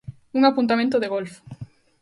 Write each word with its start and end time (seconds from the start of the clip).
Un 0.37 0.45
apuntamento 0.49 0.99
de 0.99 1.07
golf. 1.13 1.33